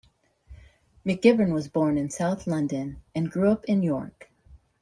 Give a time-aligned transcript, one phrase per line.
[1.05, 4.31] McGivern was born in South London and grew up in York.